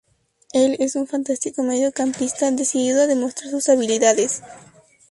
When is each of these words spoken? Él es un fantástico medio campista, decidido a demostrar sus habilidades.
Él 0.53 0.77
es 0.79 0.95
un 0.95 1.05
fantástico 1.05 1.61
medio 1.61 1.91
campista, 1.91 2.49
decidido 2.49 3.03
a 3.03 3.05
demostrar 3.05 3.51
sus 3.51 3.69
habilidades. 3.69 4.41